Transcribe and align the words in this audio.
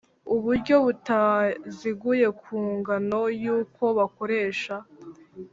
Uburyo 0.35 0.75
butaziguye 0.85 2.27
ku 2.41 2.55
ngano 2.77 3.21
y’uko 3.43 3.83
bakoresha 3.97 4.75